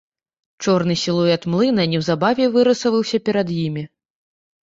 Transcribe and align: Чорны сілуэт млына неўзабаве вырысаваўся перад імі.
Чорны 0.67 0.93
сілуэт 1.01 1.41
млына 1.53 1.85
неўзабаве 1.91 2.45
вырысаваўся 2.55 3.17
перад 3.27 3.47
імі. 3.67 3.83